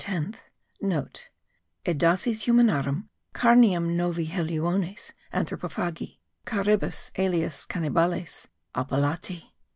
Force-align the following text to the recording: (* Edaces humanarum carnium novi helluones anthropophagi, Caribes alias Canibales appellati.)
(* 0.01 0.01
Edaces 0.01 1.21
humanarum 2.45 3.09
carnium 3.35 3.91
novi 3.95 4.25
helluones 4.25 5.11
anthropophagi, 5.31 6.17
Caribes 6.43 7.11
alias 7.19 7.67
Canibales 7.67 8.47
appellati.) 8.73 9.49